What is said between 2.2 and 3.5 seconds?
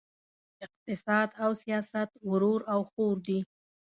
ورور او خور دي!